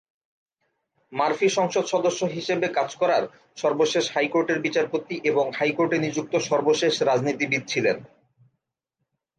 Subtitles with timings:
[1.11, 3.23] Murphy সংসদ সদস্য হিসেবে কাজ করার
[3.57, 7.97] সর্বশেষ হাইকোর্টের বিচারপতি এবং হাইকোর্টে নিযুক্ত সর্বশেষ রাজনীতিবিদ ছিলেন।